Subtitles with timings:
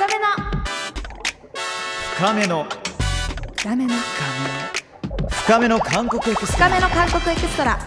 [0.00, 0.24] 深めの。
[2.14, 2.64] 深めの。
[3.58, 3.94] 深めの。
[5.28, 5.78] 深めの。
[5.78, 6.68] 韓国エクストラ。
[6.70, 7.78] 深めの韓国エクストラ。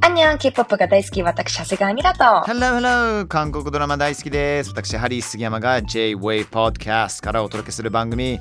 [0.00, 2.24] 안녕、K-POP が大好き、私、長谷川ミラと。
[2.50, 3.28] Hello, hello!
[3.28, 4.70] 韓国ドラマ大好きです。
[4.70, 8.40] 私ハリー杉山が J-WAVE Podcast からお届けする番組。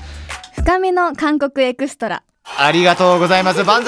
[0.55, 2.23] 深めの韓国エクストラ。
[2.57, 3.63] ありがとうございます。
[3.63, 3.83] 万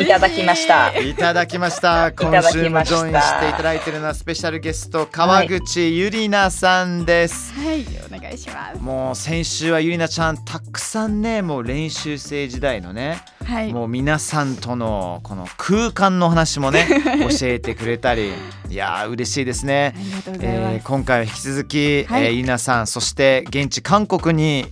[0.00, 0.18] い歳た。
[0.18, 0.98] だきました。
[0.98, 2.12] いただきました。
[2.12, 8.80] 今週もジョインしていただいているのはスペシャルゲスト川口ゆりなさんです、はいお願いします。
[8.80, 13.72] もう先週はゆりなちゃんたくさんねもう練習生時代のねはい。
[13.72, 16.86] もう皆さんとのこの空間の話もね
[17.30, 18.32] 教えてくれたり。
[18.68, 19.94] いやー嬉しいですね。
[19.96, 19.98] あ。
[19.98, 22.24] りがとうございます、えー今回は引き続き、はい。
[22.24, 24.66] えー、ゆりなさんそして現地韓国に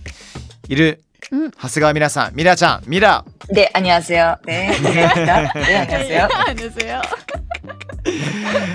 [0.67, 1.51] いるうん。
[1.51, 3.25] 長谷川ミラさんミラちゃんミラ。
[3.49, 4.37] で、アニャンセヨ。
[4.45, 6.27] で、で、 で、アニャンセヨ。
[6.27, 7.01] なんですよ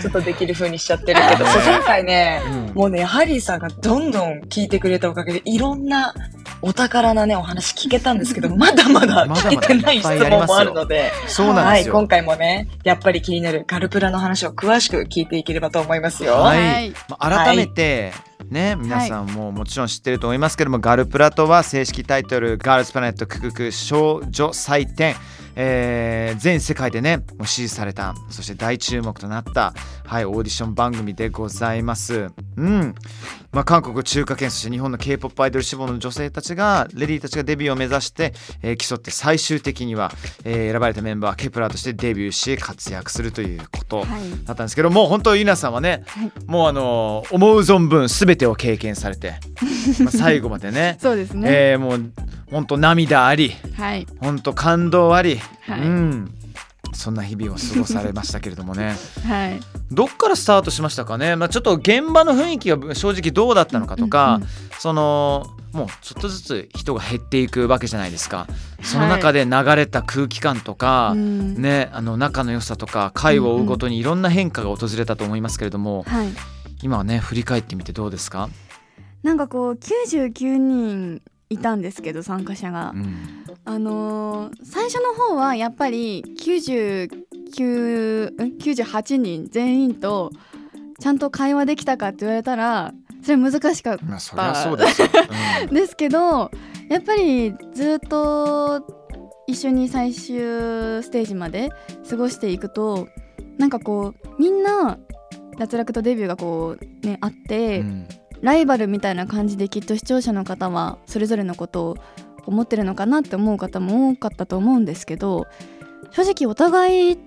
[0.01, 2.74] ちょっとできる風にしちゃってるけど、そう今回ね、うん。
[2.74, 6.15] もうね、ハリーさんがどんどん聞いてくれたおかげで、いろんな
[6.60, 11.95] お宝なね、お話聞けたんですけど、まだまだ聞けてない質問もあるので、そうなんはい、ですよ。
[11.95, 16.35] 今回もね、やっぱり気になるガルプラの話を詳しく聞いていければと思いますよ。
[16.35, 16.59] はい。
[16.59, 16.91] はい。
[17.09, 18.13] まあ改めて、
[18.52, 25.16] ね皆さんももちろん知ってると思いますけども、ガルプラとは正式タイトル「ガールズプラネット999 少女祭典」
[25.56, 32.30] えー全世界でねもう支持されたそして大注目となった、はい、オーディション番組でございます。
[32.56, 32.95] うん。
[33.52, 40.10] まあ、韓国中華圏そして日本の k p o p アイドル志望の女性たちがレディーたちがデビューを目指して、えー競って最終的には、
[40.45, 44.06] えー選ばれたメンバーはケプラーとしてデビューし活躍するということはい。
[44.45, 46.32] だったんですけどもう本当ゆなさんはね、はい。
[46.46, 49.34] もうあの思う存分全てを経験されて、
[50.02, 52.12] まあ、 最後までねそうですね、えーもう
[52.50, 54.06] 本当涙ありはい。
[54.20, 55.80] 本当感動あり、はい。
[55.80, 56.35] うん。
[56.95, 58.96] そんな日々を過ごされましたけれどもね。
[59.26, 59.60] はい。
[59.90, 64.48] どっからスタートしましたかね、まあ、ちょっと現場の雰囲気が正直どうだったのかとか、うんうん。
[64.78, 68.47] そのもうちょっとずつ人が減っていくわけじゃないですか。
[68.82, 71.62] その中で流れた空気感とか、うん。
[71.62, 76.28] ね、あの仲の良さとか回を追うごとにいろんな変化が訪れたと思いますけれども、はい。
[76.82, 78.48] 今はね振り返ってみてどうですか、
[79.22, 83.16] なんかこう99人いたんですけど参加者が、うん。
[83.64, 87.06] あのー最初の方はやっぱり99
[88.32, 90.32] ん？98人全員と
[90.98, 92.92] ちゃんと会話できたかって言われたら
[93.22, 95.02] それ難しかっまあそうです
[95.70, 96.50] ですけど
[96.88, 98.84] やっぱりずっと
[99.46, 101.70] 一緒に最終ステージまで
[102.08, 103.08] 過ごしていくと
[103.58, 104.98] なんかこうみんな
[105.58, 108.08] 脱落とデビューがこうねあって、うんうん
[108.42, 111.97] ライバルみたいな感じできっと視聴者の方はそれぞれのことを
[112.44, 115.47] 思ってるのかなって思う方も多かったと思うんですけど
[116.10, 117.19] 正直お互い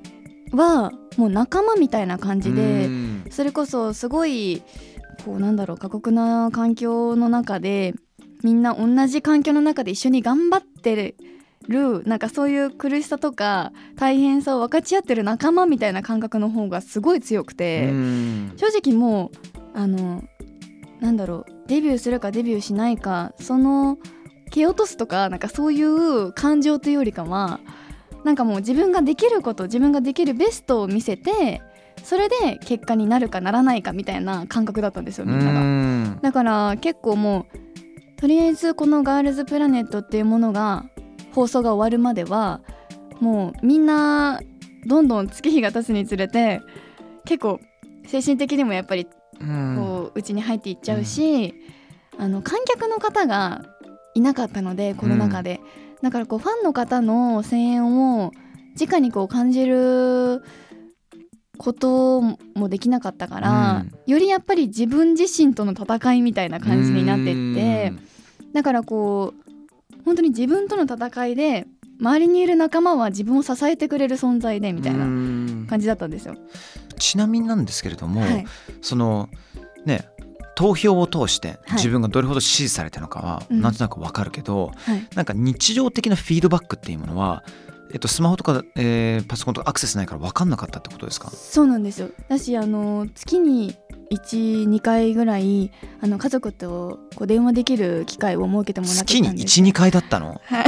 [0.52, 4.62] はもう仲間みたいな感じでうんそれこそすごい
[5.26, 7.94] こうなんだろう過酷な環境の中で
[8.44, 11.16] みんな同じ環境の中で一緒に頑張ってる
[12.06, 17.90] なんかそういう苦しさとか大変さを分かち合ってる仲間みたいな感覚の方がすごい強くて。
[17.90, 19.38] うん正直もう
[19.74, 20.24] あの
[21.06, 24.00] なんだろうデビューするかデビューしないかその
[24.50, 27.60] 蹴落とすとかなんかそういう感情というよりかは
[28.24, 31.62] なんかもう自分ができること自分ができるベストを見せて
[32.04, 35.62] それで結果になるかならないかみたいな感覚だったんですよみんなが。
[35.62, 40.86] うんだから結構もうとりあえずこの「ガールズプラネット」っていうものが
[41.34, 42.62] 放送が終わるまでは
[43.20, 44.40] もうみんな
[44.88, 46.62] どんどん月日が経つにつれて
[47.26, 47.60] 結構
[48.08, 49.08] 精神的にもやっぱり
[50.16, 51.54] うちに入っていっちゃうし、
[52.18, 53.66] あの観客の方が
[54.14, 55.60] いなかったのでコロナ禍で、
[56.02, 58.32] だからこうファンの方の声援を
[58.80, 60.44] 直にこう感じる
[61.58, 67.94] こともできなかったから、よりやっぱり自分自身との戦いみたいな感じになってって
[68.54, 71.68] だからこう本当に自分との戦いで
[72.00, 75.46] 周りにいる仲間は自分を支えてくれる存在でみたいなうん。
[75.68, 76.36] 感じだったんですよ。
[76.98, 78.46] ちなみになんですけれども、はい、
[78.82, 79.30] その
[79.86, 80.08] ね
[80.56, 81.74] 投票を通してはい。
[81.74, 83.62] 自分がどれほど支持されたのかはうん。
[83.62, 85.08] なんとなくわかるけど、はい。
[85.16, 87.44] なんか日常的なフィードバックっていうものは、
[87.92, 91.30] えっと、スマホとか、えーパソコンとかアクセスないから分かんなかったってことですか？
[91.30, 92.10] そうなんですよ。
[92.30, 93.76] だしあの月に
[94.12, 95.72] 12回ぐらい
[96.02, 100.40] あの家族とこう電話できる機会を設けてもらって月にたんです12回だったの？
[100.46, 100.66] はい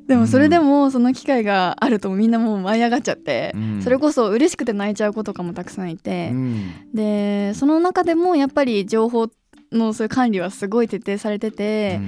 [0.06, 3.82] でもそれでもその機会があるとみんなもう舞い上がっちゃって、うん。
[3.82, 6.72] それこそ嬉しくて泣いちゃう子とかもたくさんいて、うん。
[6.94, 9.28] でその中でもやっぱり情報
[9.72, 12.00] のそういう管理はすごい徹底されてて、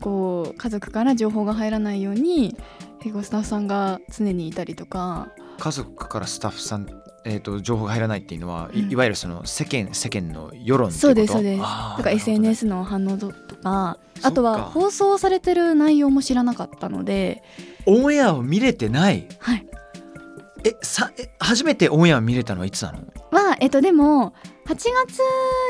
[0.00, 2.56] こう家族から情報が入らないように
[3.00, 5.28] 結構スタッフさんが常にいたりとか
[5.58, 8.90] 家族からスタッフさんえー、と情報が入らないっていうのは、いうん。
[8.92, 11.60] いわゆるその世間世間の世論そうですそうです。
[11.60, 13.32] なるほどね SNS の反応と
[13.62, 17.42] かあとは放送されてる内容も知らなかったので
[17.86, 19.28] オンエアを見れてない？
[19.38, 19.66] はい。
[20.64, 22.98] えさえ初めてオンエアを見れたのはいつなの？
[23.30, 24.32] はえっとでも
[24.66, 25.18] 8月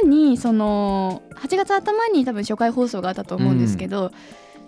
[0.06, 4.10] にその8月頭に多分初回放送があったと思うんですけど、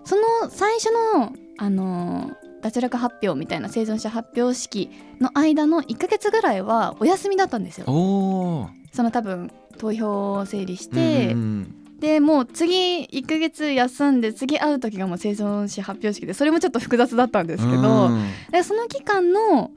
[0.04, 2.30] その最初のあの
[2.64, 4.90] 脱落発表みたいな生存者発表式
[5.20, 7.84] の間の1ヶ月ぐらいはお休みだったんですよ。
[7.86, 18.30] その多分投票を整理して、うんでもう次1ヶ月休んで次会う時がもう生存者発表式でそれもちょっと複雑だったんですけど、うん。
[18.50, 19.70] でその期間の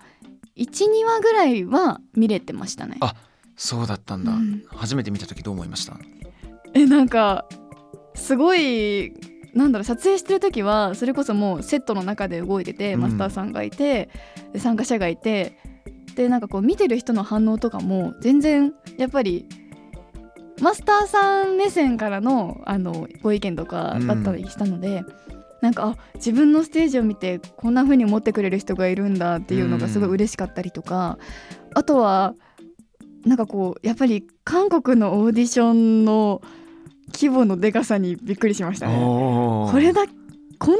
[0.57, 2.97] 12話ぐらいは見れてましたね。
[3.01, 3.15] あ
[3.55, 4.63] そうだったんだ、うん。
[4.67, 5.97] 初めて見た時どう思いました？
[6.73, 7.47] えなんか
[8.15, 9.13] すごい
[9.57, 13.01] なんだろう撮影してる時はそれこそもうセットの中で動いてて、うん。
[13.01, 14.09] マスターさんがいて
[14.53, 15.57] で参加者がいて
[16.15, 19.45] でなんかこう見てる人の反応とかも全然やっぱり
[20.61, 25.03] マスターさん目線からのあのご意見とかだったりしたので、
[25.61, 31.19] なんかあ自分のステージを見てこんな風に思ってくれる人がいるんだっていうのがすごい嬉しかったりとか、
[31.75, 32.33] あとは
[33.23, 36.41] なんかこうやっぱり韓国のオーディションの
[37.13, 38.95] 規模のでかさにびっくりしましたね。
[38.95, 40.05] これだ
[40.59, 40.77] こんな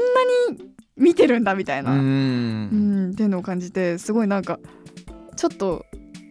[0.52, 0.64] に
[0.96, 1.98] 見てるんだみたいうな、ん。
[1.98, 4.58] うん、っていうのを感じてすごいなんか
[5.36, 5.86] ちょっと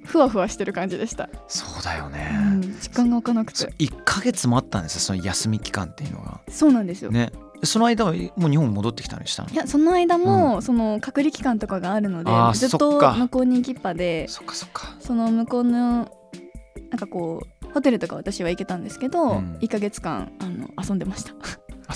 [0.06, 3.74] ふわふわしてる感じでした、そうだよね、うん、時間が置かなくて。
[3.80, 6.42] 1ヶ月もあったんですよその休み期間っていうのが。
[6.50, 7.32] そうなんですよ、ね。
[7.64, 9.50] その間はもう日本戻ってきたりしたの？
[9.50, 14.96] いやその間も、その隔離期間とかがあるのでずっと向こうに行きっぱでそっかそっか。
[15.00, 16.10] その向こうの
[16.90, 19.58] なんかこうホテルとか私は行けたんですけど、うん。
[19.62, 21.34] 1ヶ月間あの遊んでました。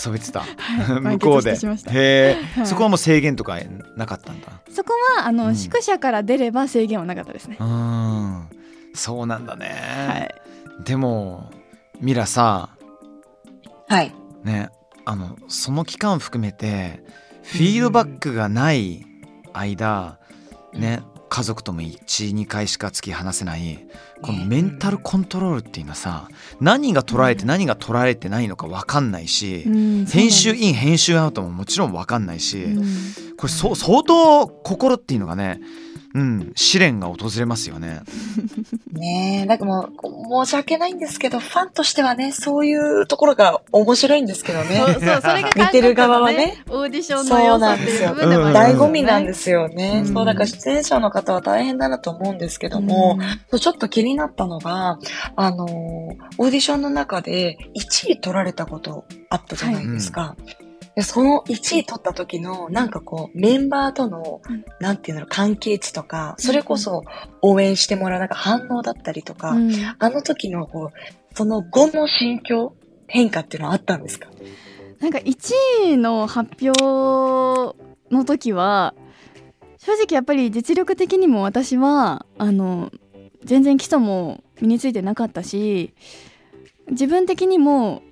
[0.07, 0.41] 遊べてた。
[0.45, 1.01] はい。
[1.17, 1.51] 向こうで。
[1.51, 1.91] してしました。
[1.91, 2.67] へえ、はい。
[2.67, 3.57] そこはもう制限とか
[3.97, 4.61] なかったんだ。
[4.71, 5.55] そこはあの、うん。
[5.55, 8.47] 宿舎から出れば制限はなかったですね、うん。
[8.93, 9.75] そうなんだね、
[10.07, 10.35] はい。
[10.83, 11.49] でも
[11.99, 12.69] ミラさ
[13.87, 14.13] はい。
[14.43, 14.69] ね
[15.05, 17.03] あのその期間含めて
[17.41, 19.03] フィードバックがない
[19.51, 20.19] 間、
[20.73, 21.01] ね
[21.31, 23.87] 家族とも12回しか突き放せない
[24.21, 26.27] このメンタルコントロールっていうのはさ
[26.59, 27.47] 何が捉えてうん。
[27.47, 32.65] 何が捉えてないのか分かんないし、うん編集イン編集アウトももちろん分かんないし、
[33.37, 35.61] これそ相当心っていうのがね、
[36.13, 38.01] うん、試練が訪れますよね。
[38.91, 44.77] ねえ、なんかもう、申し訳ないんですけど、ファンとしてはね、そういうところが面白いんですけどそうね。
[44.77, 48.09] そうそれが韓国の見てる側はねオーディションのそう良さっていうなんですよ。
[48.09, 50.03] 部分でもありますよね醍醐味なんですよね。
[50.05, 54.97] うんそう、だから出演者の方は大変だなと思うんですけども、うんちょっと気になったのが、
[55.35, 60.35] あのー、オーディションの中で1位取られたことあったじゃないですか。
[60.45, 67.03] でその1位取った時の、なんかこう、メンバーとのうん、なんていうの、関係値とか、それこそ
[67.41, 69.71] 応援してもらうなんか反応だったりとか、うん。
[69.99, 72.75] あの時のこう、その後の心境、
[73.07, 74.29] 変化っていうのはあったんですか？
[74.99, 77.75] なんか1位の発表
[78.11, 78.93] の時は
[79.79, 82.91] 正直やっぱり実力的にも私はあの
[83.43, 85.93] 全然基礎も身についてなかったし
[86.89, 88.03] 自分的にも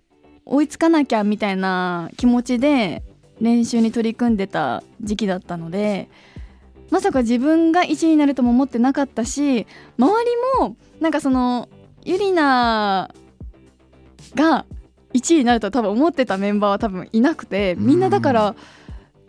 [0.49, 3.03] 追いつかなきゃみたいな気持ちで
[3.39, 6.09] 練習に取り組んでた時期だったので
[6.89, 9.67] まさか自分が1位になるとも思ってなかったし
[9.97, 10.25] 周
[10.57, 11.69] りもなんかその
[12.03, 13.13] ユリナ
[14.35, 14.65] が
[15.13, 18.55] 1位になると多分思ってたメンバーは多分いなくてみんなだから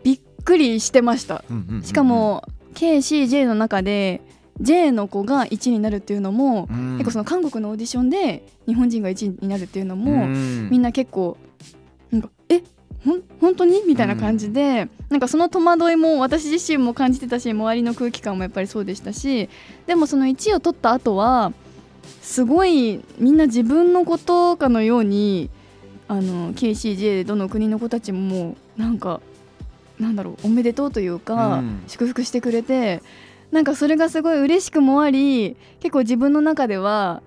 [0.03, 1.43] びっくりしてました。
[1.83, 2.43] しかも
[2.73, 4.21] KCJ の中で
[4.59, 6.97] J の子が1位になるっていうのも、うん。
[6.97, 10.69] 結構その韓国のオーディションで日本人が1位になるっていうのも、うん。
[10.69, 11.37] みんな結構
[12.11, 12.61] なんかえ
[13.03, 13.81] ほん本当に？
[13.87, 19.49] みたいな感じで、なんかその戸惑いも私自身も感じてたし周りの空気感もやっぱりそうでしたし
[19.87, 21.51] でもその1位を取った後は
[22.21, 25.49] すごいみんな自分のことかのように
[26.07, 29.21] あの KCJ どの国の子たちももうなんか
[29.99, 31.83] なんだろうおめでとうというか、うん。
[31.87, 33.01] 祝福してくれて
[33.51, 37.21] なんかそれがすごい嬉しくもあり結構自分の中では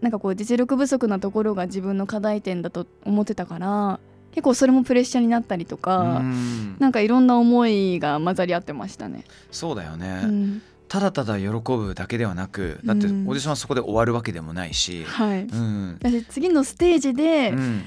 [0.00, 3.98] なんかこう実力不足なところが自分の課題点だと思ってたから
[4.32, 6.76] 結構それもプレッシャーになったりとか、うん。
[6.78, 9.24] なんかいろんな思いが混ざり合ってましたね。
[9.50, 15.44] そうだよね、うん、ただただ喜ぶだけではなくだってオーうんディションはそこで終わるわけでもないし、はい。
[15.44, 15.98] うん。
[16.02, 17.82] 私次のステージで、うん。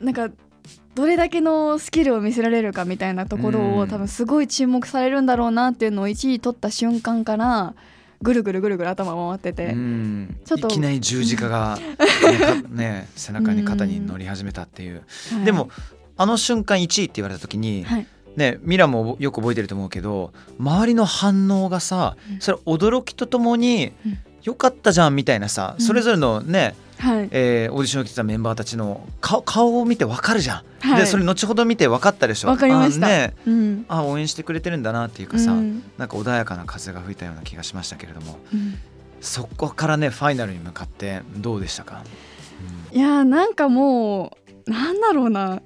[0.00, 0.30] なんか
[0.94, 3.88] どれだけのスキルを見せられるかみたいなところを、うん。
[3.88, 7.74] 多分すごい注目されるんだろうなっていうのを1位取った瞬間から
[8.22, 10.36] ぐるぐるぐるぐる頭回ってて、うん。
[10.44, 15.02] ちょっといきなり十字架が、ねかね背中に肩に乗り始めたっていう、
[15.32, 15.44] はい。
[15.44, 15.68] でも
[16.16, 18.06] あの瞬間1位って言われた時に、はい。
[18.36, 22.40] ねミラもよく覚えてると思うけど周りの反応がさうん。
[22.40, 24.18] それ驚きとともにうん。
[24.44, 25.84] よかったじゃんみたいなさうん。
[25.84, 27.28] それぞれのね、はい。
[27.30, 31.00] えーオーディションを来てたメンバーたちの顔顔を見てわかるじゃん、はい。
[31.00, 32.48] でそれ後ほど見て分かったでしょ。
[32.48, 33.06] わかりました。
[33.06, 33.34] あね。
[33.46, 33.84] うん。
[33.88, 35.82] あ応援してくれてるんだなっていうかさ、うん。
[35.98, 38.38] なんか穏やかな風が吹いたような気がしましたけれども。
[38.52, 38.78] うん。
[39.20, 42.02] そこからねファイナルに向かってどうでしたか、
[42.92, 44.36] いやーなんかも
[44.66, 45.62] うなんだろうな。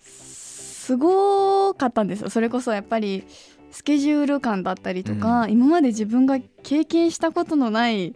[0.00, 2.30] すごかったんですよ。
[2.30, 3.24] それこそやっぱり
[3.70, 8.14] スケジュール感だったりとか、今まで自分が経験したことのない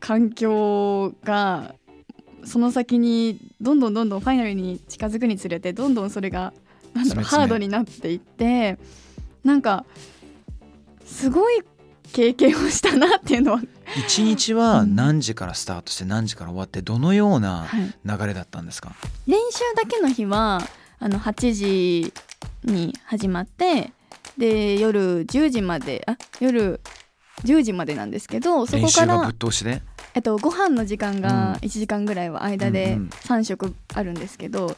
[0.00, 1.74] 環境が
[2.44, 6.52] その先にどんどんどんどんファイナルに近づくにつれてどんどんそれが
[6.94, 8.78] なんハードになっていって
[9.44, 9.84] なんか
[11.04, 11.62] すごい
[12.12, 13.60] 経験をしたなっていうのは、
[13.96, 18.94] 一日は何時からスタートして何時から終わってどのようなはい、流れだったんですか、
[19.26, 20.60] 練習だけの日は
[20.98, 22.12] あの8時
[22.64, 23.92] に始まって
[24.38, 26.80] で夜10時まであ夜
[27.46, 29.32] 10時までなんですけどそこから
[30.14, 31.20] えっと、ご飯の時間うん。
[31.20, 33.08] が1時間ぐらいは間でうんうん。
[33.08, 34.76] 3食あるんですけど、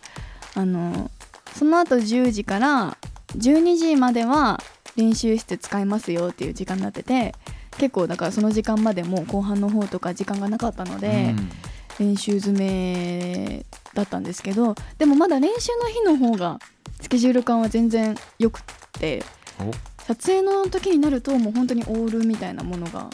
[0.54, 1.10] あの
[1.54, 2.96] その後10時から
[3.36, 4.60] 12時までは
[4.96, 7.34] 練習室使いますよっていう時間になってて
[7.78, 11.34] 結構だからその時間までも後半の方とか時間がなかったので。
[11.36, 11.50] うん。
[11.98, 16.60] 練習詰めだったんですけどでもまだ練習の日の方が
[17.00, 19.24] スケジュール感は全然よくって
[19.58, 19.72] お
[20.08, 23.10] 撮影の時になるともう本当にオールみたいなものが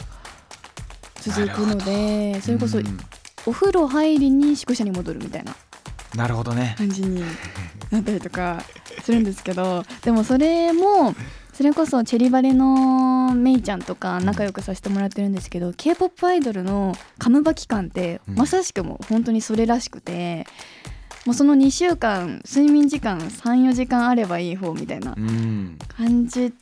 [1.19, 2.97] 続くのでそれこそうん。
[3.47, 5.55] お風呂入りに宿舎に戻るみたいな。
[6.15, 6.73] なるほどね。
[6.77, 7.21] 感じに
[7.91, 8.63] なったりとか
[9.03, 11.13] するんですけどでもそれも
[11.53, 18.35] それこそチェリバレのメイちゃんとか仲良くさせてもらってるんですけど k p o p アイドルのカムバ期間ってうん。
[18.35, 20.47] まさしくもう本当にそれらしくて、
[21.25, 26.53] もうその2週間睡眠時間34時間あればいい方みたいなうん感じ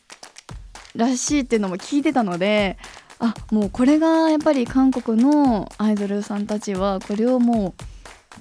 [0.95, 2.77] らしいっていうのも聞いてたので
[3.19, 7.83] あもうこれがやっぱり韓国のアイドルさんたちはこれをもう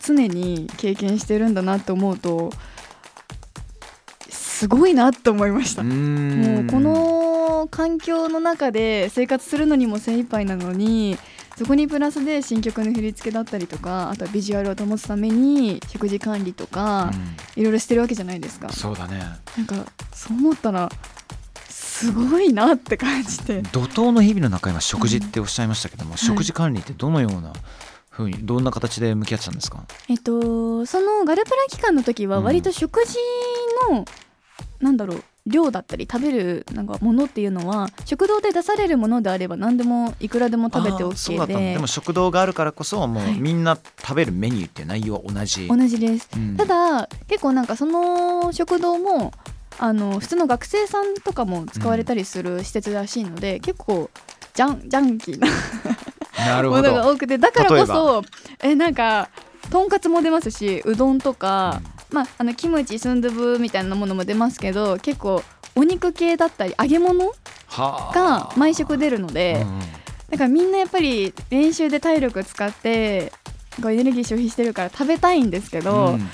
[0.01, 2.51] 常に経験してるんだなって思うと
[4.29, 5.83] すごいなと思いました。
[5.83, 11.19] ももうこの環境の中で生活するのにも精一杯なのに
[11.57, 17.13] そこにプラスで新曲の振り付けだったりとかあとはビジュアルを保つために食事管理とか
[17.57, 18.71] いろいろしてるわけじゃないですか。
[18.71, 19.23] そうだね。
[19.57, 20.91] なんかそう思ったら
[21.69, 23.63] すごいなって感じて。
[23.73, 27.53] 怒涛の日々の中には食事っておっしゃいましたけども、い食事管理ってどのような
[28.11, 29.85] ふうにどんな形で向き合ってたんですか？
[30.09, 33.17] えっとそのガルプラ期間の時は割と食事
[33.91, 34.05] の、
[34.81, 43.41] なんだろう量だったり食べるなんかものっていうのは食堂で出されるものであれば何でもいくらでも食べて OK ででも食堂があるからこそもうはい。
[43.41, 46.29] みんな食べるメニューって内容は同じ、同じです。
[46.37, 46.57] うん。
[46.57, 49.33] ただ結構なんかその食堂も
[49.79, 54.11] あの普通の学生さんとかも使われたりする施設らしいので、結構
[54.55, 55.53] ジャンジャンキーなも
[56.39, 56.83] なるほど。
[56.83, 58.23] のが多くてだからこそ
[58.61, 59.29] えなんか
[59.71, 61.81] とんかつも出ますしうどんとか、
[62.13, 65.43] まあ、あのキムチスンドゥブみたいなものも出ますけど結構
[65.75, 67.27] お肉系だったり揚げ物
[67.67, 68.15] はあ。
[68.15, 69.65] が毎食出るので、
[70.31, 73.33] だからみんなやっぱり練習で体力使って
[73.83, 76.29] こうエネルギー消費してるから食べたいんですけど、うん。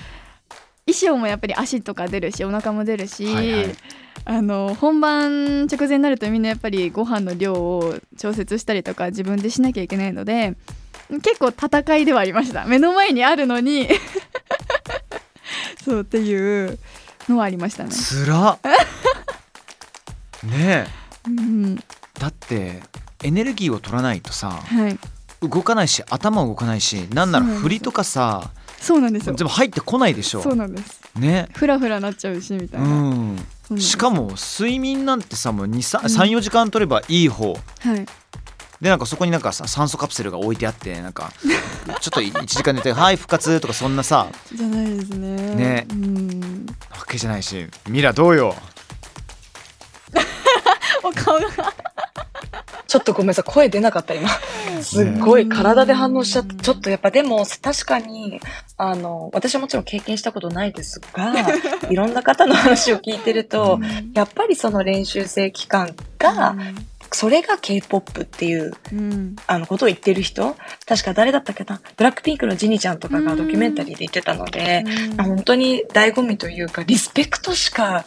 [0.87, 3.77] 衣装もやっぱり足とか出るしお腹も出るし、はいはい。
[4.25, 10.57] あの本番直前になるとみんなやっぱりご飯の量を調節したりとか自分でしなきゃいけないので
[11.23, 12.65] 結構戦いではありました。
[12.65, 13.87] 目の前にあるのに
[15.89, 16.79] そうっていう
[17.29, 17.91] のはありましたね。
[17.91, 18.59] つらっ。
[20.45, 20.87] ね
[21.27, 22.81] うん、えだって
[23.25, 24.99] エネルギーを取らないとさはい。
[25.41, 29.35] 動かないし頭動かないしなんなら振りとかさそうなんですよ。
[29.35, 30.43] 全部入ってこないでしょ。
[30.43, 31.01] そうなんです。
[31.17, 31.49] ね。
[31.55, 33.15] フラフラなっちゃうしみたいうな、う
[33.71, 37.55] なんしかも睡眠なんてさもう34時間取ればいい方。
[37.55, 38.07] はい
[38.81, 41.33] でなんかそこになんかさ酸素カプセルが置いてあってなんか
[42.01, 45.55] ちょっと1 時間寝て「はい復活」とかそんなさじゃないですね。
[45.55, 45.87] ね。
[45.91, 46.67] うん。
[46.91, 48.55] わけじゃないしミラどうよ。
[51.03, 51.49] お顔が。
[52.89, 54.31] ちょっとごめんなさい、声出なかった今。
[54.81, 58.41] すっごい体で反応しちゃって、ちょっとやっぱでも確かに、
[58.79, 61.35] あの、私はもちろん経験したことないですが、
[61.91, 63.79] いろんな方の話を聞いてると、
[64.15, 66.57] やっぱりその練習生期間が、
[67.13, 75.21] それが K-POP っていう、うんあの、ことを言ってる人、確か誰だったっけな、ブラックピンクのジニちゃんとかがドキュメンタリーで言ってたので、うん。
[75.21, 78.05] あ本当に醍醐味というか、リスペクトしか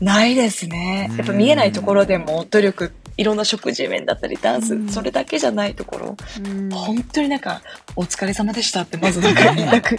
[0.00, 1.10] ないですね。
[1.16, 4.88] やっぱ見えないところでも努力、いろんな食事面だったり、ダンス、うん。
[4.88, 6.70] それだけじゃないところ、うん。
[6.70, 7.60] 本当になんか、
[7.96, 9.98] お疲れ様でしたってまずなんか言いたく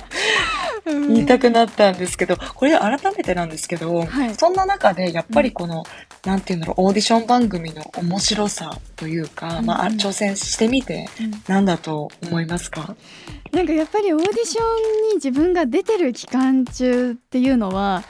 [0.85, 4.33] 言いたくなったんですけど、これ改めてなんですけど、はい。
[4.33, 5.83] そんな中でやっぱりこの、
[6.25, 9.65] なんていうんだろう、オーディション番組の面白さというか、うん。
[9.67, 11.07] まあ、うん挑戦してみて、
[11.47, 12.95] なんだと思いますか？
[13.51, 18.03] なんかやっぱりオーディションに自分が出てる期間中っていうのは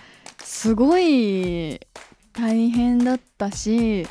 [0.44, 1.80] すごい
[2.34, 4.08] 大変だったし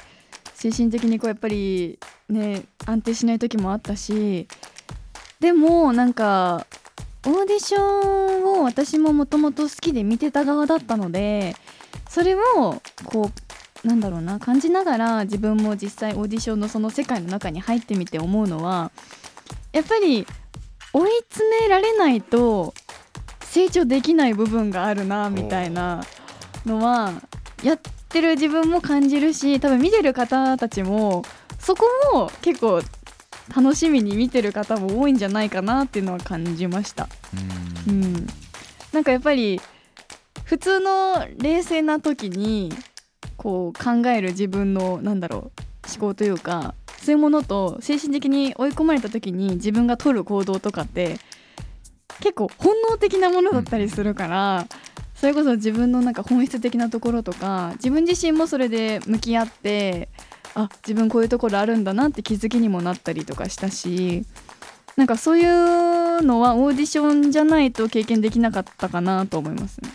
[0.54, 4.46] 精神的にこうやっぱりね安定しない時もあったし
[5.40, 6.66] でもなんか
[7.26, 11.54] オーディションを私ももともと好きで見てた側だったので
[12.08, 12.40] それを
[13.04, 13.30] こ
[13.84, 18.90] うなんだろうな感じながら自分も実際オーディションのその世界の中に入ってみて思うのは
[19.72, 20.26] やっぱり
[20.92, 22.74] 追い詰められないと
[23.42, 26.02] 成長できない部分があるなみたいな。
[26.66, 27.12] のは
[27.62, 31.24] やってる自分も感じるし多分見てる方たちも
[31.58, 32.82] そこも結構
[33.54, 37.08] 楽しみに見てる方も多いんじゃないかなっていうのは感じました。
[37.86, 38.26] ううんん、
[38.92, 39.60] なんかやっぱり
[40.44, 42.72] 普通の冷静な時に
[43.36, 51.18] こう考える自分のなんだろう思考というかそういうものと精神的に追い込まれた時に自分が取る行動とかって
[52.20, 54.66] 結構本能的なものだったりするから、
[55.20, 60.08] それこそ自分のなんか本質的なところとか自分自身もそれで向き合って
[60.54, 64.24] あ自分こういうところあるんだなって気づきにもなったりとかしたし
[64.96, 69.90] なんかそういうのはオーディションじゃないと経験できなかったかなと思いますね。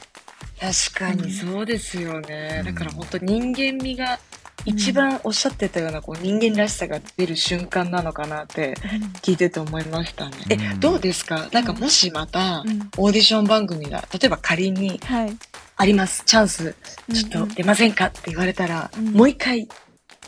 [0.60, 2.58] 確かにそうですよね。
[2.60, 4.20] うんだから本当人間味が
[4.65, 8.75] 一番おっしゃってたようなこう人間らしさが出る瞬間なのかなって
[9.22, 10.38] 聞いてて思いましたね。
[10.50, 10.79] えう、ん。
[10.79, 11.48] どうですか？
[11.51, 12.89] なんかもしまたうん。
[12.98, 15.38] オーディション番組が例えば仮にはい、
[15.77, 16.75] あります、チャンス、
[17.13, 19.13] ちょっと出ませんかって言われたら、うん。
[19.13, 19.67] もう一回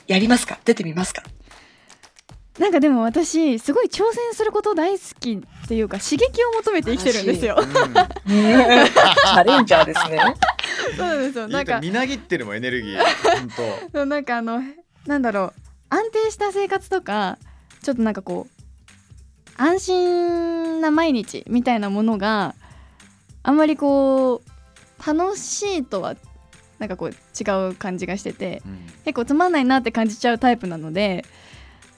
[0.08, 0.60] やりますか？
[0.66, 1.24] 出てみますか？
[2.60, 7.56] なんかでも私すごい挑戦すること大好きっていうか刺激を求めて生きてるんですよ。
[7.64, 10.20] チャレンジャーですね。
[10.96, 11.48] そうなんですよ。
[11.48, 11.80] なんか。
[11.82, 13.00] みなぎってるもんエネルギー。
[13.40, 13.50] 本
[13.94, 14.62] そうなんかあの
[15.06, 15.62] なんだろう。
[15.90, 17.38] 安定した生活とか
[17.82, 22.56] ちょっとなんかこう安心な毎日みたいなものが
[23.44, 26.16] あんまりこう楽しいとは
[26.80, 28.78] なんかこう違う感じがしてて当、うん。
[29.06, 31.24] 結構つまんないなって感じちゃうタイプなので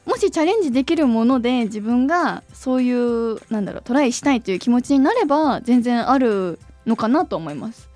[0.05, 7.88] もしチャレンジできるもので自分がそういうなんだろうトライしたいという気持ちになれば全然あるのかなと思います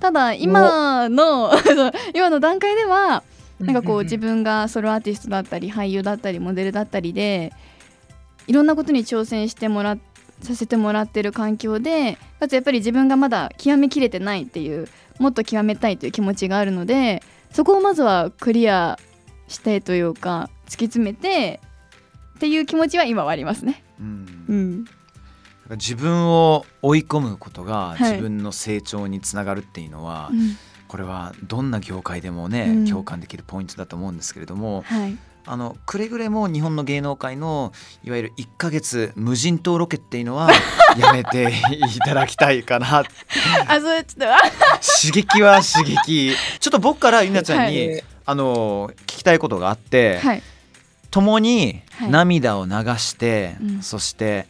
[0.00, 1.50] ただ今の
[2.14, 3.22] 今の段階では
[3.60, 7.52] なんかこう自分がソロアーティストだったり俳優だったりモデルだったりで
[8.46, 9.98] いろんなことに挑戦してもらっ
[10.42, 18.98] させてもらってる環境でかつやっぱり自分がまだ極めきれてないっていうもっと極めたいという気持ちがあるのでそこをまずはクリア
[19.48, 21.60] してというか突き詰めて
[22.36, 23.82] っていう気持ちは今はありますね。
[23.98, 24.44] うん。
[24.48, 24.84] うん、
[25.70, 28.02] 自分を追い込むことがはい。
[28.02, 30.56] 自分の成長につながるっていうのは、うん。
[30.88, 32.86] これはどんな業界でもね、うん。
[32.86, 35.16] 共感できるポイントだと思うんですけれどもはい、
[35.50, 37.72] あのくれぐれも日本の芸能界の
[38.04, 40.50] いわゆる1ヶ月無人島ロケっていうのは
[40.98, 43.04] やめていただきたいかな。
[43.66, 44.38] あそうちょっとあ
[45.02, 46.36] 刺激は刺激。
[46.60, 50.42] ちょっと僕からゆなちゃんに、えあの聞きたいことがあって、はい。
[51.10, 52.10] 共にはい。
[52.10, 53.82] 涙を流して、うん。
[53.82, 54.46] そして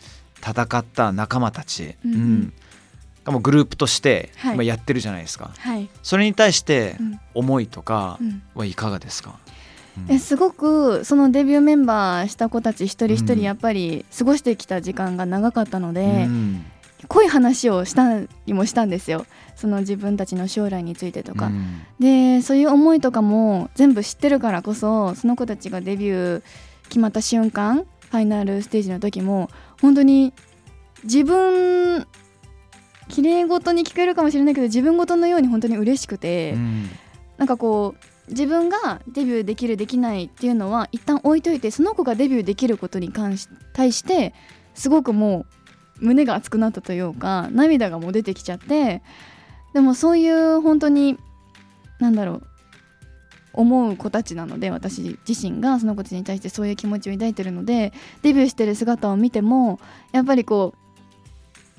[0.51, 2.15] 戦った仲間たち、うん。
[2.15, 2.53] うん。
[3.25, 4.55] がもうグループとしてはい。
[4.55, 7.21] 今やってるじゃないですか、はい、それに対してうん。
[7.35, 8.43] 思いとかうん。
[8.55, 9.39] はいかがですか、
[10.09, 10.15] うん。
[10.15, 13.27] えすごくそのデビューメンバーした子たち一人一うん。
[13.27, 16.65] 人やっぱり過ごしてきた時間が長かったので、うん。
[17.07, 19.25] 濃い話をしたりもしたんですよ。
[19.55, 21.83] その自分たちの将来についてとか、うん。
[22.01, 26.43] でそういう思いとかも全部知ってるからこそその子たちがデビュー
[26.85, 30.33] 決まった瞬間ファイナルステージの時も本当に
[31.05, 32.07] 自分
[33.09, 36.91] 綺麗事に聞こえるかもしれないけど自分事のように本当に嬉しくて、うん
[37.39, 44.35] なんかこう自分がデビューできるできないっていうのは一旦置いといてその子がデビューできることに関し対して
[44.75, 45.47] すごくも
[46.01, 49.03] う胸が熱くなったというか涙がもう出てきちゃって
[49.73, 51.17] でもそういう本当に
[52.01, 52.43] なんだろう
[53.53, 59.81] 思う子たちなので私自身がその子たちに対してそういう気持ちを抱いてるのでデビューしてる姿を見ても
[60.13, 60.89] やっぱりこう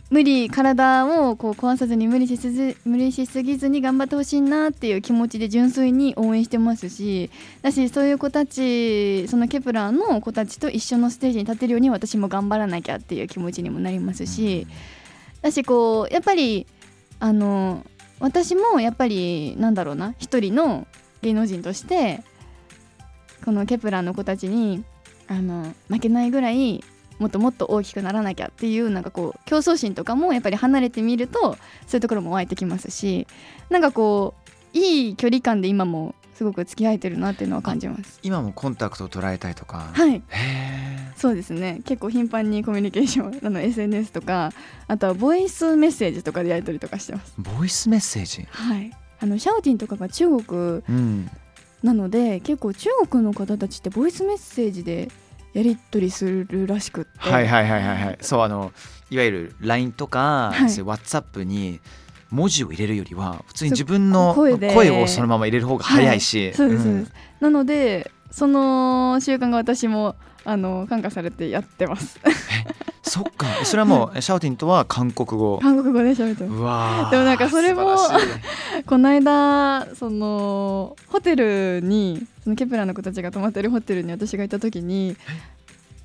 [0.10, 7.30] 無理体をこう壊さずに無理しすぎ無理しすぎずに頑張ってほしいなっていう気持ちで純粋に応援してますし
[7.62, 14.66] だしそういう子たちそのケプラーの子たちと一緒のステージに立てるように私も頑張らなきゃっていう気持ちにもなりますし、
[15.44, 16.66] だしこうやっぱり
[17.20, 17.86] あの
[18.20, 20.88] 私もやっぱりなんだろうな一人の
[21.22, 22.24] 芸能人として
[23.46, 24.84] このケプラーの子たちに
[25.28, 26.84] あの負けないぐらい
[27.20, 33.28] もっともっと大きくならなきゃっていうなんかこう競争心とかもやっぱり離れてみるとそういうところも湧いてきますし
[33.70, 34.34] なんかこ
[34.74, 38.18] ういい距離感で今もすごく付き合えてるなっていうのは感じます。
[38.24, 39.90] 今もコンタクトを取り合ったりとか。
[39.94, 40.22] はい。
[41.18, 41.82] そうですね。
[41.84, 44.54] 結構頻繁にコミュニケーションあの SNS とか
[44.88, 47.34] あとはボイスメッセージとかでやり取りとかしてます。
[47.38, 48.48] ボイスメッセージ？
[48.50, 51.30] はいあのシャオティンとかが中国うん。
[51.84, 55.10] なので結構中国の方たちってボイスメッセージで
[55.54, 57.12] やり取りするらしくって。
[57.18, 58.18] はいはいはいはいはい。
[58.22, 58.74] そうあの
[59.10, 60.68] いわゆる LINE とか、はい。
[60.68, 61.80] WhatsApp に
[62.32, 67.12] 文字を入れるよりは普通に自分の声をそのまま入れる方が早いし、そうですそうです、ん。
[67.40, 70.16] なのでその習慣が私も
[70.50, 72.20] あの感化されてやってます。
[73.04, 73.46] そっか。
[73.64, 75.60] それはもうえシャオティンとは韓国語？
[75.60, 77.12] 韓国語で喋ってます。
[77.12, 77.98] でもなんかそれも
[78.86, 85.16] この間そのホテルにそのケプラーの子たちが泊まってるホテルに私がいた時に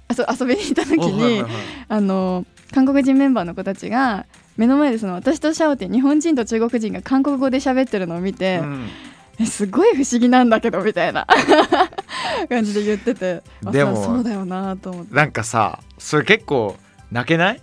[0.08, 1.52] あそう遊びに行った時に、おはいはいはい。
[1.88, 4.26] あの韓国人メンバーの子たちが
[4.56, 8.88] 目の前でその私とシャオティン日本人と中国人が韓国語で喋ってるのを見て、うん
[9.38, 11.26] え すごい不思議なんだけどみたいな。
[12.48, 13.42] 感じで言ってて。
[13.64, 15.14] あでもそうだよなと思って。
[15.14, 16.76] なんかさそれ結構
[17.10, 17.56] 泣けない？
[17.56, 17.60] っ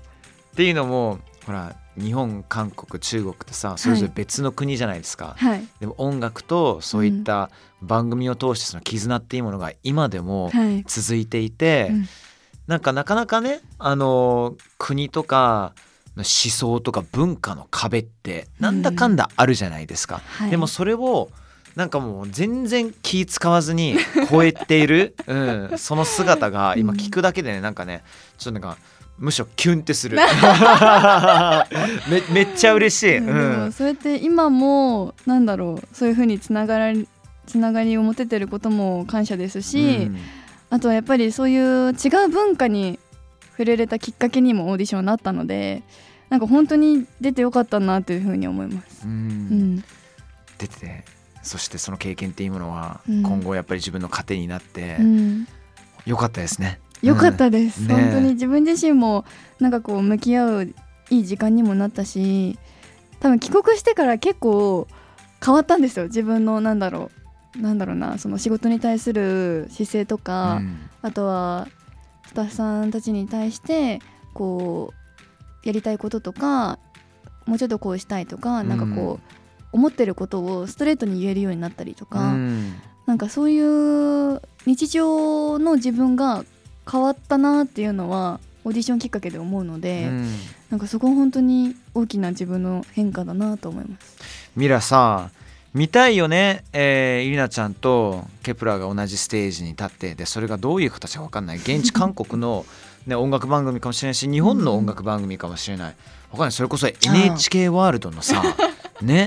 [0.56, 5.64] ていうのもほら日本韓国中国ってさそれぞれ別の国じゃないですか、はい。
[5.80, 7.50] でも音楽とそういった
[7.82, 10.84] 番組を通してその絆っていうものが今でもはい。
[10.88, 12.08] 続いていて、うん。
[12.68, 15.74] なんかなかなかねあの国とか
[16.16, 20.52] 思想とか文化の壁ってなんだかんだあるじゃないですか、はい。
[20.52, 21.30] でもそれを
[21.76, 23.96] なんかもう全然気使わずに
[24.30, 25.34] 超えている、う
[25.74, 28.04] ん、その姿が今聞くだけでねなんかね
[28.38, 28.78] ちょっとなんか
[29.18, 30.18] むしろキュンってする。
[32.10, 37.08] めめっちゃ嬉しい、うんそうやって今もなんだろうそういうふうにつながり
[37.46, 40.18] つながりを持ててることも感謝ですし、うん。
[40.72, 42.98] あとはやっぱりそういう違う文化に
[43.52, 45.84] 触れれたきっかけにもオーディションになったので
[46.30, 49.06] なんか本当に出てよかったなというふうに思います。
[49.06, 49.84] ううんん、
[50.58, 51.04] 出てて
[51.44, 53.24] そしてその経験っていうものはうん。
[53.24, 55.48] 今後やっぱり自分の糧になってうん、
[56.06, 56.80] よかったですね。
[57.02, 57.88] よかったです、うん。
[57.88, 59.26] ね本当に自分自身も
[59.60, 60.64] なんかこう向き合う
[61.10, 62.58] いい時間にもなったし
[63.20, 64.88] 多分帰国してから結構
[65.44, 66.06] 変わったんですよ。
[66.06, 67.12] 自分のなんだろ
[67.58, 70.90] うなんだろうなその仕事に対する姿勢とか、うん。
[71.02, 71.68] あとは
[72.28, 74.00] スタッフさんたちに対して
[74.34, 74.94] こ
[75.64, 76.80] うやりたいこととか
[77.46, 79.41] もうちょっとこうしたいとか、うんなんかこう
[79.72, 82.74] 思ってることをストレートに言えるようになったりとか、うん。
[83.06, 86.46] なんかそういう日常の自分が
[86.90, 90.36] 変わったなっていうのはオーディションきっかけで思うので、うん。
[90.70, 94.18] なんかそこは本当に大きな自分の変化だなと思います。
[94.56, 95.32] ミラさ
[95.74, 101.58] 見たいよね、えー、ゆりなちゃんとケプラーが同じステージに立ってでそれがどういう形か分かんない。
[101.58, 102.66] 現地韓国の、
[103.08, 105.96] ね、音楽番組かもしれないし日本の音楽番組かもしれない。
[106.30, 106.52] 分かんない。
[106.52, 108.71] それこそ NHK ワールドのさねうん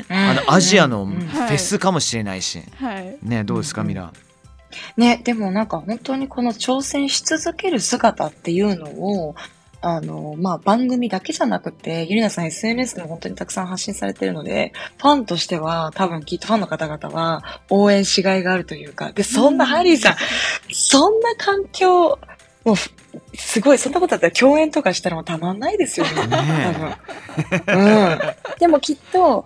[0.08, 1.10] あのアジアのうん。
[1.12, 4.12] フェスかもしれないし、はい、ねどうですかうんミラ
[4.96, 9.34] ね、でもなんか本当にこの挑戦し続ける姿っていうのを、
[9.80, 20.16] あの、まあ、番組だけじゃなくて、ゆりなさん SNS でも本当にたくさん発信されてるので、ファンとしては多分きっとファンの方々は応援しがいがあるというか、で、そんなハリーさん、
[20.72, 22.18] そんな環境、
[22.64, 22.90] もうふ、
[23.34, 26.12] すごい、そんなことだったら共演とかしたらもうたまんないですよね。
[26.14, 26.74] 多ね
[27.66, 27.76] 分。
[27.76, 28.18] うん。
[28.58, 29.44] でもきっと、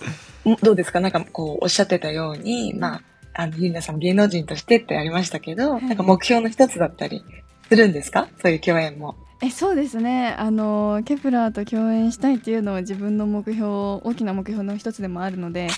[0.48, 1.00] んどうですか？
[1.00, 3.02] なんかこう、おっしゃってたように、まあ、
[3.34, 7.24] あの、ゆりなさんも芸能人としてってありましたけど、いなんか目標の一つだったり
[7.68, 8.28] するんですか？
[8.40, 9.16] そういう共演も。
[9.40, 13.68] えそうですねあのケプラーと共演したいっていうのは自分の目標
[14.02, 15.68] 大きな目標の一つでもあるので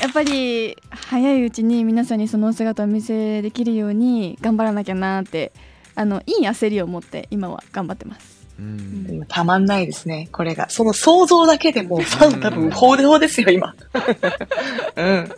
[0.00, 5.52] やっぱり早いうちに皆さんにその姿をお見せできるように頑張らなきゃなって
[5.98, 8.46] あのいい焦りを持って今は頑張ってます。
[8.56, 10.70] うんたまんないですね、これが。
[10.70, 13.74] その想像だけでもうファン多分、ほうでほうですよ、今。
[14.96, 15.32] うん。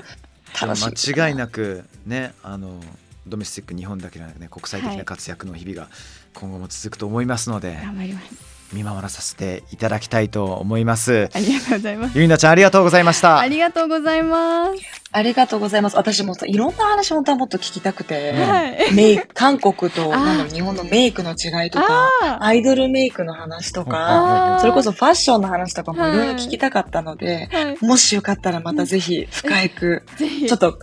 [0.60, 1.14] 楽しい。
[1.14, 2.78] 間違いなくねあの
[3.26, 5.88] ドメスティック日本だけじゃなくね国際的な活躍の日々が
[6.34, 11.28] 今後も続くと思いますので、頑張ります見守らさせていただきたいと思います。
[11.32, 12.18] ありがとうございます。
[12.18, 13.38] ゆいなちゃんありがとうございました。
[13.38, 14.72] ありがとうございます、
[15.12, 15.96] ありがとうございます。
[15.96, 18.94] 私もさいろんな話本当はもっと聞きたくて、はい。
[18.94, 20.12] メイク、韓国と
[20.52, 24.60] 日本のメイクの違いとか、あアイドルメイクの話とあか、ー。
[24.60, 26.34] それこそファッションの話とかもいろいろはい。
[26.36, 27.84] 聞きたかったので、はい。
[27.84, 30.46] もしよかったらまたぜひ深く、ぜひ。
[30.46, 30.78] ちょっと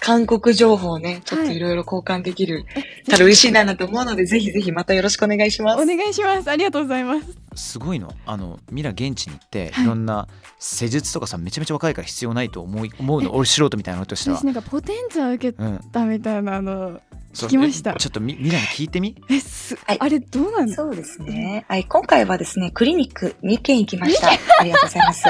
[0.00, 2.64] 韓国情報をね、ちょっといろいろ交換できる、
[3.08, 5.82] たら嬉しいなと思うので、ぜひぜひまたよろしくお願いします。
[5.82, 6.50] お願いします。
[6.50, 7.26] ありがとうございます。
[7.54, 8.12] すごいの。
[8.26, 9.84] あのミラ現地に行ってはい。
[9.84, 10.26] いろんな
[10.58, 14.36] 施術とかさめちゃめちゃ若いから必要ないと思い思うの俺素人みたいなのとしては。
[14.36, 14.44] 私。
[14.44, 17.00] なんかポテンツァ受けうん、たみたいなあの
[17.34, 17.92] 聞きました。
[17.92, 19.16] えちょっとみミラに聞いてみ？
[19.28, 19.98] えす、はい。
[20.00, 21.64] あれどうなのそうですね。
[21.68, 24.28] はい、今回はですね、クリニック2件行きました。
[24.28, 25.24] ありがとうございます。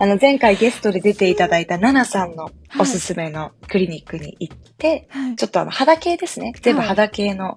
[0.00, 6.53] あの、前回ゲストで出ていただいたナナさんのおすすめのクリニックに行って、はいちょっとあの、肌系ですね。
[6.61, 7.55] 全部はい肌系の、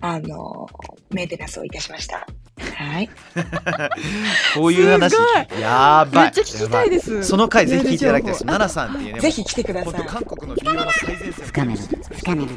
[0.00, 0.68] あの、
[1.10, 2.26] メンテナンスをいたしました。
[2.74, 3.10] はい。
[4.54, 5.20] こういう話す
[5.60, 12.48] やばいめっちゃ聞きたいですやばその回ぜひ聞いていただきたいですメール情報奈々さんっていうねぜひ来てください本当韓国の美容の最前線深めの深めの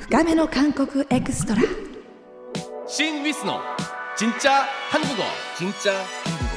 [0.00, 1.62] 深めの韓国エクストラ
[2.86, 3.60] 신 위스노
[4.16, 5.22] 진짜 한국어
[5.56, 6.52] 진짜 한국어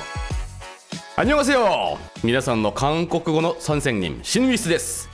[1.17, 5.08] 안녕하세요 皆さんの韓国語の선생님シンウィスです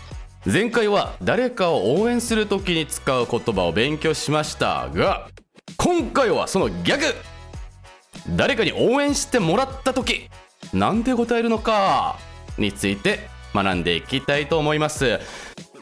[0.47, 4.89] 前回は誰かを応援するときに使う言葉を勉強しました。
[4.95, 5.29] が
[5.77, 7.03] 今回はその逆
[8.37, 10.31] 誰かに応援してもらったとき
[10.73, 12.17] なんて答えるのか？
[12.59, 15.19] について学んでいきたいと思います。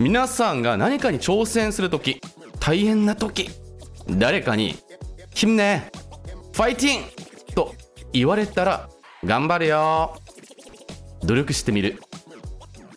[0.00, 2.22] 皆さんが何かに挑戦するとき
[2.58, 3.50] 大変なとき
[4.08, 4.76] 誰かに
[5.34, 5.90] 「힘내
[6.54, 7.04] ファイティン!」
[7.54, 7.74] と
[8.14, 8.88] 言われたら
[9.26, 10.16] 「頑張るよ。
[11.22, 12.02] 努力してみる。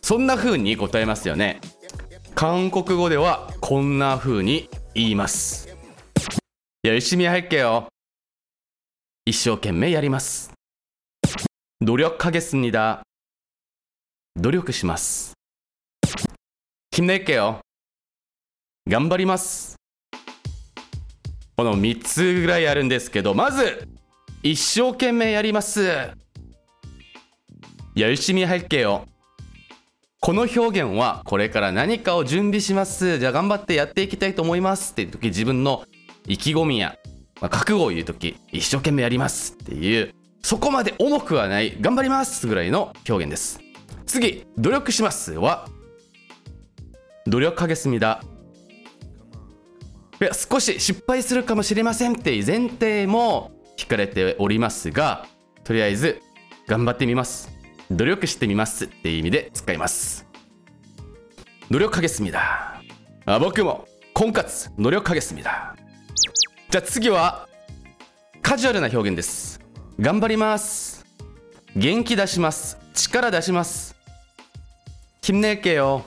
[0.07, 1.61] そんな風に答えますよね
[2.35, 5.69] 韓国語ではこんな風に言います
[6.85, 7.89] 열심히할게요
[9.25, 10.53] 一生懸命やります
[11.81, 13.03] 努力하겠습니다
[14.37, 15.35] 努力します
[16.93, 17.61] 힘낼게요
[18.89, 19.77] 頑張ります
[21.57, 23.89] この3つぐらいあるんですけどまず
[24.43, 25.89] 一生懸命やります
[27.95, 29.07] 열심히할게요
[30.21, 35.85] この表現はこれから何かを準備しますじゃあ頑張ってやっていきたいと思いますっていう時自分の
[36.27, 36.97] 意気込みや、
[37.41, 43.61] まあ覚悟を言う時一生懸命やりますっていうそこまで重くはない頑張りますぐらいの表現です
[44.07, 45.69] 次努力しますは
[47.27, 48.23] 努力하겠습니다
[50.21, 55.27] いや少し失敗するかもしれませんっていう前提も聞かれておりますが
[55.65, 56.21] とりあえず
[56.69, 57.56] 頑張ってみます
[57.91, 60.27] 努力してみますっていう意味で使います
[61.71, 62.83] 努力하겠습니다
[63.27, 65.77] あ僕も婚活努力하겠습니다
[66.71, 67.49] じゃあ次は
[68.41, 69.61] カジュアルな表現です
[70.01, 71.05] 頑張ります
[71.77, 73.95] 元気出します力出します
[75.23, 76.05] 힘낼게요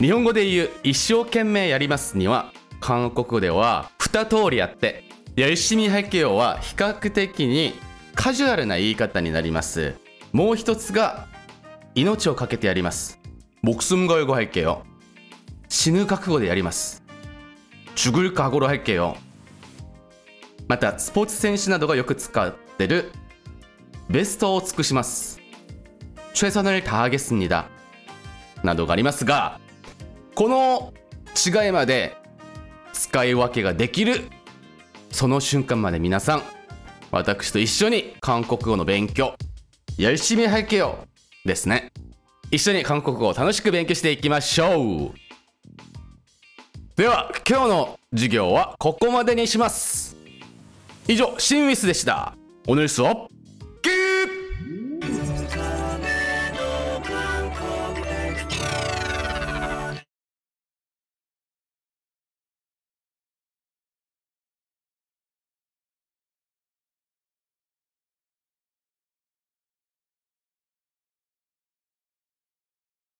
[0.00, 5.04] 日本語で言う一生懸命やりますには韓国語では2通りあって
[5.36, 7.72] 열심히할게요は比較的に
[8.14, 9.94] カジュアルな言い方になります
[10.32, 11.26] もう一つが
[11.94, 13.18] 命をかけてやります
[13.62, 14.84] 목숨 걸고 할게요
[15.68, 17.02] 死ぬ覚悟でやります
[17.94, 19.16] 죽을覚悟할게요
[20.68, 23.10] またスポーツ選手などがよく使ってる
[24.08, 25.40] ベストを尽くします
[26.34, 27.64] 최선을다하겠습니다
[28.62, 29.58] などがありますが
[30.34, 30.92] この
[31.34, 32.16] 違いまで
[32.92, 34.28] 使い分けができる
[35.10, 36.42] その瞬間まで皆さん
[37.10, 39.34] 私と一緒に韓国語の勉強
[39.98, 41.06] 열심히할게요
[41.44, 41.92] ですね
[42.50, 45.14] 一緒に韓国語を楽しく勉強していきましょう
[46.96, 50.16] では今日の授業はここまでにします
[51.06, 52.34] 以上シンウィスでした
[52.66, 53.28] 오늘수업